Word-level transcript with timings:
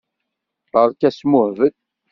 Berka 0.73 1.07
asmuhbel. 1.09 1.73